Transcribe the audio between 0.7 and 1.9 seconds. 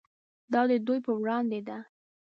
دوی په وړاندې ده.